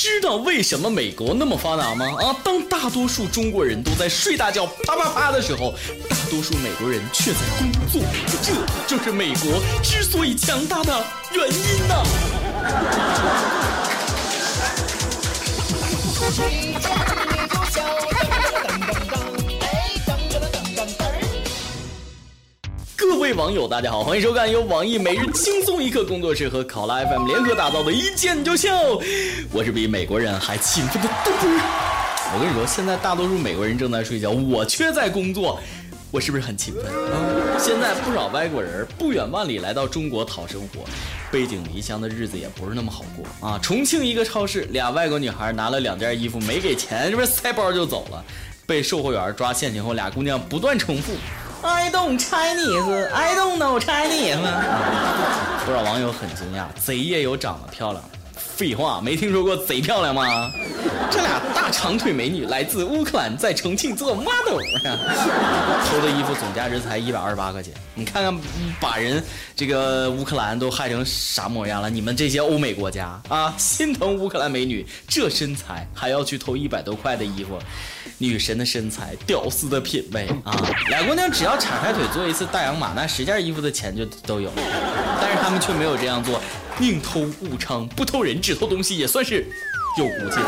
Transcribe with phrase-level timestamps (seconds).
[0.00, 2.06] 知道为什么美国那么发达吗？
[2.20, 5.74] 啊，当大多数中国人都在睡大觉啪啪啪的时候，
[6.08, 8.00] 大多数美国人却在工作，
[8.40, 8.52] 这
[8.86, 12.04] 就是美国之所以强大的原因呐。
[23.38, 28.68] 网友，大家好，欢迎收看由网易每日轻松一刻工作室和考拉 FM 联合打造的一见就笑。
[29.52, 31.46] 我是比美国人还勤奋的豆哥。
[32.34, 35.60] 我跟你说，现在大多数美国人正在睡觉，我却在工作，
[36.10, 37.56] 我是不是很勤奋啊？
[37.60, 40.80] 现在不少外国人不远万里来到中国讨生活，
[41.30, 43.56] 背井离乡的日子也不是那么好过啊。
[43.62, 48.24] 重庆一个超市，俩外国女孩拿了两件衣服没给钱，这不塞包就走了，
[48.66, 51.12] 被售货员抓现行后，俩姑娘不断重复。
[51.62, 54.38] I don't Chinese, I don't know Chinese。
[55.66, 58.17] 不少网友很惊讶，贼也有长得漂亮的。
[58.58, 60.50] 废话，没听说过贼漂亮吗？
[61.12, 64.58] 这俩大长腿美女来自乌克兰，在重庆做 model。
[65.86, 68.36] 偷的衣服总价值才一百二十八块钱，你看看
[68.80, 69.22] 把人
[69.54, 71.88] 这个乌克兰都害成啥模样了？
[71.88, 77.56] 你们这些欧美国家啊，心疼乌克兰美女这身材，还要去偷一百多块的衣服？
[78.20, 80.52] 女神的身材，屌丝的品味啊！
[80.88, 84.50] 俩姑娘只要岔开腿做一次大洋马，那十件衣服的钱就都有。
[85.20, 86.40] 但是他们却没有这样做，
[86.80, 89.44] 宁偷勿娼，不偷人，只偷东西，也算是
[89.98, 90.40] 有骨气。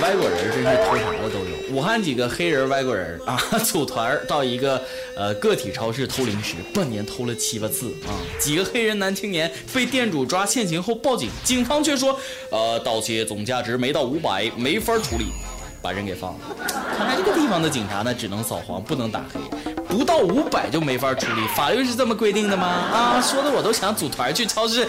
[0.00, 1.76] 外国人真是偷啥的都有。
[1.76, 4.82] 武汉几个黑人外国人啊，组团到一个
[5.16, 8.10] 呃个体超市偷零食，半年偷了七八次啊。
[8.40, 12.18] 几个黑人男青年被店主抓现行后报警，警方却说，
[12.50, 15.26] 呃，盗窃总价值没到五百，没法处理。
[15.80, 16.38] 把人给放了。
[16.96, 19.40] 看来这个地方的警察呢，只能扫黄，不能打黑，
[19.92, 21.46] 不到五百就没法处理。
[21.54, 22.66] 法律是这么规定的吗？
[22.66, 24.88] 啊，说的我都想组团去超市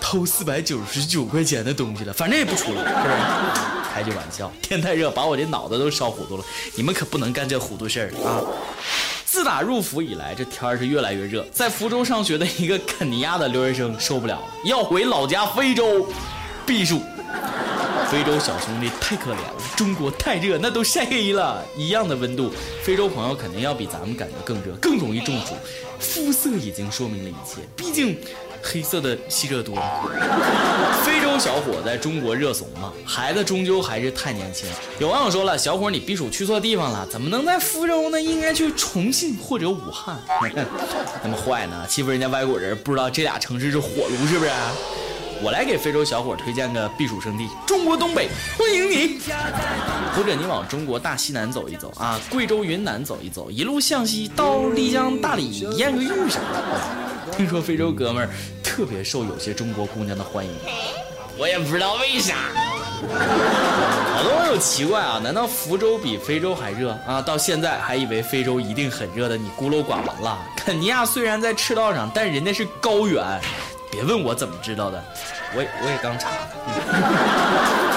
[0.00, 2.12] 偷四百九十九块钱的东西了。
[2.12, 3.14] 反正也不处理，是不是？
[3.92, 6.44] 开句玩笑，天太热，把我这脑子都烧糊涂了。
[6.76, 8.38] 你们可不能干这糊涂事儿啊！
[9.24, 11.44] 自打入伏以来，这天儿是越来越热。
[11.52, 16.06] 在福州上学的一个肯尼亚的留学生受不了了，要回老家非洲
[16.64, 17.02] 避暑。
[18.10, 21.64] 非洲小兄弟太可怜了，中国太热，那都晒黑了。
[21.76, 22.52] 一样的温度，
[22.82, 25.54] 非洲朋友肯定要比咱们感觉更热，更容易中暑。
[25.98, 28.16] 肤色已经说明了一切，毕竟
[28.62, 29.74] 黑色的吸热多。
[31.04, 32.92] 非洲小伙在中国热怂吗？
[33.04, 34.68] 孩子终究还是太年轻。
[35.00, 38.20] 有网友说了，小伙你避暑去错地方了，怎么能在福州呢？
[38.20, 40.16] 应该去重庆或者武汉。
[41.24, 41.84] 那么坏呢？
[41.88, 44.50] 欺负人家外国人，不知道这俩城市是火炉是不是？
[45.46, 49.20] 我来给非洲小伙推荐个避暑胜地——中国东北，欢迎你！
[50.12, 57.30] 或者你往中国大西南走一走啊，贵州、云南走一走，一路向西到丽江、大理验个遇啥的。
[57.36, 58.30] 听说非洲哥们儿
[58.60, 60.50] 特别受有些中国姑娘的欢迎，
[61.38, 62.34] 我也不知道为啥。
[64.16, 67.22] 好多网友奇怪啊，难道福州比非洲还热啊？
[67.22, 70.40] 到现在还以为非洲一定很热的，你孤陋寡闻了。
[70.56, 73.24] 肯尼亚虽然在赤道上，但人家是高原。
[73.88, 75.02] 别问我怎么知道的，
[75.54, 77.86] 我也我也刚查的。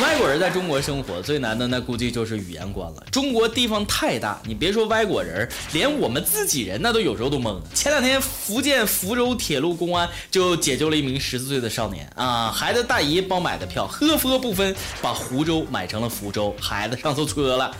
[0.00, 3.04] 外国人在中国生活最难的那估计就是语言关了。
[3.12, 7.60] 中国地方太大，你别说外国人，连我们自己人那都有时候都懵。
[7.74, 17.70] 前两天福建福州铁路公安就解救了一名十四岁的少年啊，孩子大姨帮买的票，呵呵不分，把湖州买成了福州，孩子上错车了。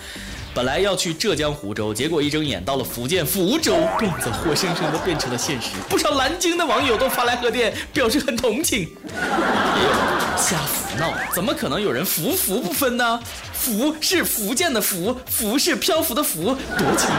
[0.53, 5.69] 本来要去浙江湖州，结果一睁眼到了福建福州，段子活生生的变成了现实。
[5.89, 8.89] 不少南京的网友都发来贺电，表示很同情。
[10.37, 13.21] 瞎胡闹，怎么可能有人福福不分呢？
[13.53, 17.15] 福是福建的福，福是漂浮的浮，多清楚！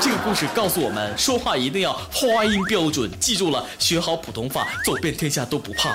[0.00, 3.10] 这个故事告诉我们，说话一定要发音标准。
[3.18, 5.90] 记住了，学好普通话，走遍天下都不怕。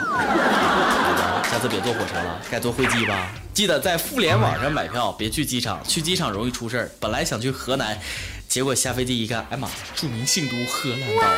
[1.50, 3.31] 下次别坐火车了，改坐飞机吧。
[3.53, 6.89] 记得在互联网上买票，别去机场，去机场容易出事儿。
[7.00, 8.00] 本来想去河南，
[8.47, 11.38] 结果下飞机一看，哎妈，著名姓都河南到了。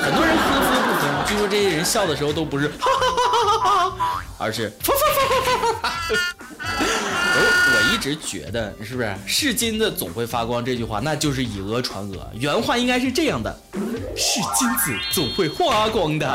[0.00, 5.94] 很多人呵呵不分，据说这些人笑的时候都不是哈哈哈哈哈， 而是哈哈哈哈哈哈。
[7.72, 12.18] 我一直觉得，是不是“是金子总会发光”这句话，那就是以讹传讹。
[12.34, 13.60] 原话应该是这样的
[14.16, 16.26] ：“是金子总会发光的。”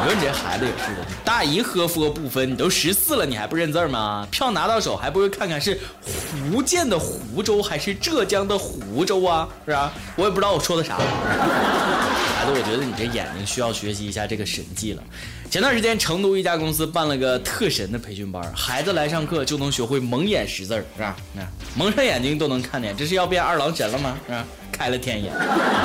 [0.00, 4.26] 你说你这孩子也是的，大姨喝佛不分，你都十四了，你还不认字吗？
[4.30, 9.48] 票拿到手还不如看看是福建的湖州还是浙江的湖州啊？
[9.66, 9.92] 是吧？
[10.16, 10.96] 我也不知道我说的啥。
[12.38, 15.02] 孩子，我觉得你这眼睛需要学习一下这个神技了。
[15.50, 21.16] 前段时间，成都一家公司办了个特神的培训班，孩子来上课就能学会蒙眼识字，是吧？
[21.32, 21.42] 那
[21.74, 24.16] 蒙上眼睛都能看见，这是要变二郎神了吗？
[24.26, 24.44] 是吧？
[24.78, 25.32] 开了天眼。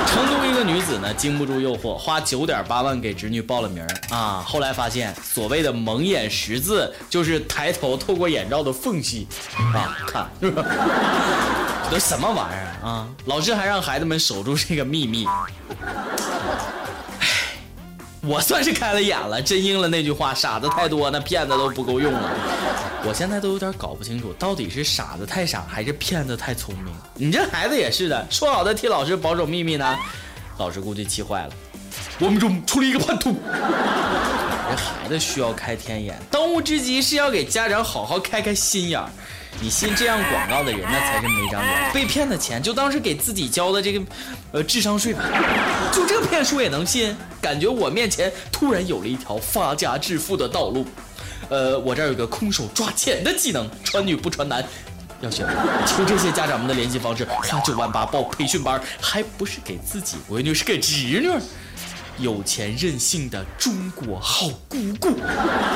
[0.05, 4.43] 成都一个女子呢，经不住诱惑，花九点八万给侄女报了名啊。
[4.45, 10.51] 后来发现，所谓的蒙眼识字，就是抬头透过眼罩的缝隙啊看，这
[11.89, 13.07] 都什么玩意儿啊？
[13.25, 15.27] 老师还让孩子们守住这个秘密。
[18.25, 22.31] 我算是开了眼了，真应了那句话：傻子太多，那骗子都不够用了。
[23.05, 26.93] 我现在都有点搞不清楚，到底是傻子太傻，还是骗子太聪明。
[27.15, 29.97] 你这孩子也是的，说好的替老师保守秘密呢，
[30.57, 31.53] 老师估计气坏了。
[32.19, 33.35] 我们中出了一个叛徒。
[34.69, 39.09] 这孩子需要开天眼，当务之急是要给家长好好开开心眼儿。
[39.59, 41.91] 你信这样广告的人，那才是没长眼。
[41.93, 44.01] 被骗的钱就当是给自己交的这个，
[44.53, 45.23] 呃，智商税吧。
[45.91, 47.15] 就这骗术也能信？
[47.41, 50.87] 感觉我面前突然有了一条发家致富的道路。
[51.49, 54.63] 呃，我这儿有个空手抓钱的技能，传女不传男。
[55.21, 55.45] 要学
[55.87, 61.29] 求这些家长们的联系方式，花九万八报培训班，还不是给自己闺女，是给侄女。
[62.19, 65.15] 有钱任性的中国好姑姑，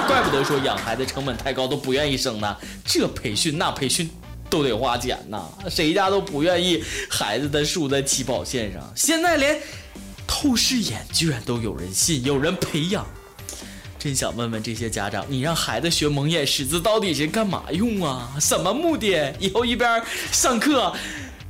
[0.08, 2.58] 怪不得说养孩子成本太高都不愿意生呢。
[2.86, 4.10] 这培训那培训
[4.50, 8.84] 都得花钱呐，谁家都不愿意孩子的输在起跑线上。
[8.96, 9.60] 现在连
[10.28, 13.04] 透视眼居然都有人信，有人培养。
[14.08, 18.32] 真想问问这些家长，你让孩子学蒙眼识字到底是干嘛用啊？
[18.40, 19.34] 什么目的？
[19.38, 20.02] 以后一边
[20.32, 20.94] 上课。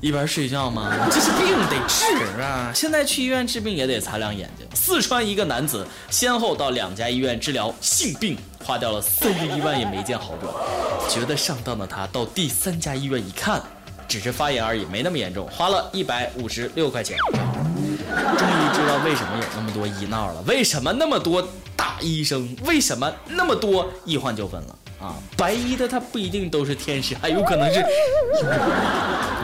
[0.02, 0.92] 一边睡觉吗？
[1.12, 2.72] 这是病得治啊！
[2.74, 4.66] 现在去医院治病也得擦亮眼睛。
[4.74, 10.52] 四川一个男子先后到两家医院治疗性病，花掉了三十一万也没见好转。
[11.08, 13.62] 觉得上当的他到第三家医院一看，
[14.08, 17.16] 只是发炎而已，没那么严重，花了一百五十六块钱。
[18.38, 24.76] 终于知道为什么有那么多医闹了，为什么那么多大医生，为什么那么多医患纠纷了。
[25.00, 27.86] 啊，白衣的他不一定都是天使，还有可能是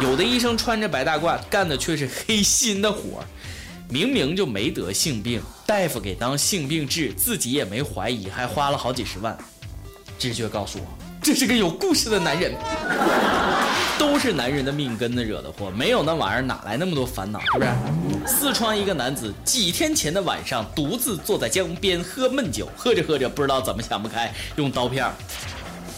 [0.01, 3.23] 有的医生穿着白大褂，干的却是黑心的活
[3.87, 9.37] 明明就没得性病，大夫给当性病治，自己也没怀疑，还花了好几十万。
[10.17, 10.85] 直觉告诉我，
[11.21, 12.51] 这是个有故事的男人。
[13.99, 17.39] 都是男人的命根子惹的祸，没有那玩意儿哪来那么多烦恼？
[17.39, 17.69] 是不是？
[18.25, 25.09] 四川一个男子几天前的晚上，独自坐在江边喝闷酒，喝着喝着不知道怎么想不开，用刀片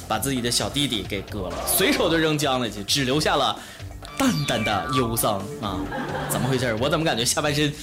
[0.08, 3.58] 把自己的小弟弟给割了，随手就扔江里去，只留下了
[4.18, 5.80] 淡淡的忧伤啊！
[6.30, 6.76] 怎么回事？
[6.80, 7.74] 我怎么感觉下半身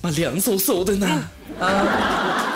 [0.00, 1.06] 妈凉飕飕的呢？
[1.60, 2.48] 啊！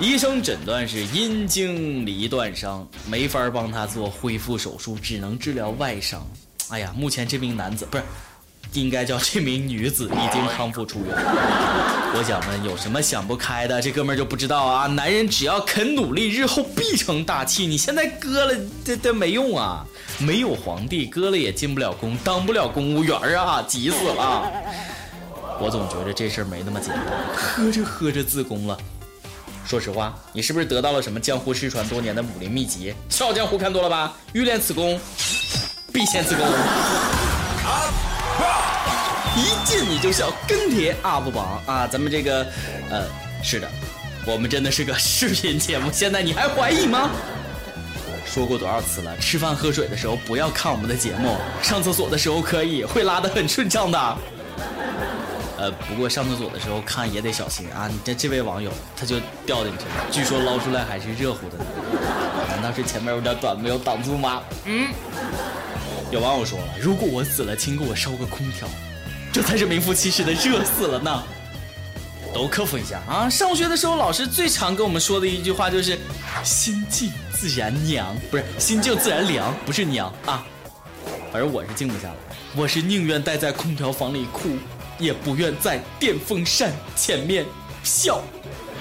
[0.00, 6.26] 医生诊断是阴茎离断伤，没法帮他做恢复手术，只能治疗外伤。
[6.68, 8.04] 哎呀，目前这名男子不是。
[8.72, 11.14] 应该叫这名女子已经康复出院。
[12.12, 13.80] 我想问，有什么想不开的？
[13.80, 14.86] 这哥们儿就不知道啊！
[14.86, 17.66] 男人只要肯努力，日后必成大器。
[17.66, 19.84] 你现在割了，这这没用啊！
[20.18, 23.62] 没有皇帝，割了也进不了宫，当不了公务员啊！
[23.66, 24.50] 急死了！
[25.60, 27.06] 我总觉得这事儿没那么简单。
[27.34, 28.76] 喝着喝着自宫了。
[29.64, 32.90] 说实话，你是不是得到了什么江湖失传多年的武林秘籍？
[33.08, 34.16] 《笑傲江湖》看多了吧？
[34.32, 34.98] 欲练此功，
[35.92, 36.44] 必先自宫。
[39.36, 41.86] 一见你就笑，跟帖 UP 榜啊！
[41.86, 42.44] 咱们这个，
[42.90, 43.06] 呃，
[43.42, 43.70] 是的，
[44.26, 45.88] 我们真的是个视频节目。
[45.92, 47.10] 现在你还怀疑吗？
[48.26, 49.16] 说过多少次了？
[49.18, 54.18] 吃饭喝水的时候不要看我们的节目，上厕所的时候可以，会拉的很顺畅的。
[55.58, 57.86] 呃，不过上厕所的时候看也得小心啊！
[57.86, 61.64] 你这这位网友他就掉进去了，据说捞出来还是热乎的呢。
[62.48, 64.42] 难道是前面有点短没有挡住吗？
[64.64, 64.88] 嗯。
[66.10, 68.66] 有网友说了，如果我死了，请给我烧个空调。
[69.32, 71.22] 这才是名副其实的热死了呢，
[72.34, 73.30] 都克服一下啊！
[73.30, 75.96] 上学的时候，老师最常跟我们说的一句话就是
[76.42, 80.44] “心静自然凉”，不是“心静自然凉”，不是娘啊。
[81.32, 82.16] 而我是静不下来，
[82.56, 84.48] 我是宁愿待在空调房里哭，
[84.98, 87.46] 也不愿在电风扇前面
[87.84, 88.20] 笑。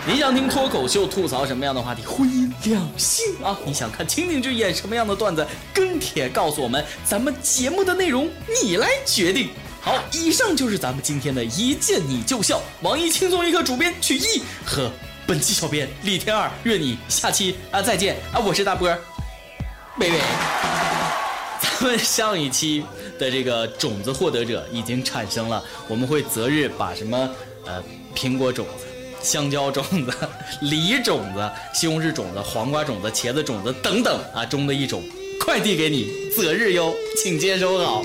[0.08, 2.02] 你想听脱口秀吐槽什么样的话题？
[2.04, 3.56] 婚姻、两性啊？
[3.66, 5.46] 你想看情景剧演什么样的段子？
[5.72, 8.28] 跟帖告诉我们，咱们节目的内容
[8.64, 9.50] 你来决定。
[9.82, 12.62] 好，以上就是咱们今天的一见你就笑。
[12.82, 14.92] 网易轻松一刻主编曲艺和
[15.26, 18.40] 本期小编李天二，愿你下期啊再见啊！
[18.40, 18.90] 我是大波，
[19.98, 20.20] 贝贝。
[21.62, 22.84] 咱们上一期
[23.18, 27.30] 的这个种子获得者已经产生了，我们会择日把什么
[27.66, 27.82] 呃
[28.14, 28.86] 苹果种子、
[29.22, 30.12] 香蕉种子、
[30.62, 35.02] 梨种子、西红柿种子、黄瓜种子、茄子种子等等啊中的一种
[35.40, 38.04] 快递给你，择日哟，请接收好。